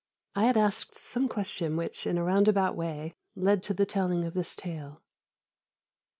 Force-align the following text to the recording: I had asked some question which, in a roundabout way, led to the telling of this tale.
I 0.33 0.45
had 0.45 0.57
asked 0.57 0.95
some 0.95 1.27
question 1.29 1.77
which, 1.77 2.07
in 2.07 2.17
a 2.17 2.23
roundabout 2.23 2.75
way, 2.75 3.13
led 3.35 3.61
to 3.61 3.73
the 3.75 3.85
telling 3.85 4.25
of 4.25 4.33
this 4.33 4.55
tale. 4.55 5.03